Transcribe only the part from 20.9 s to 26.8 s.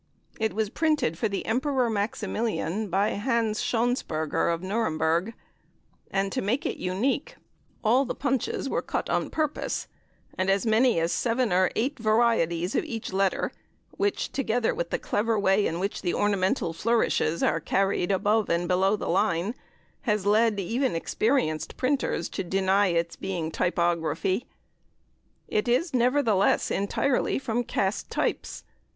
experienced printers to deny its being typography. It is, nevertheless,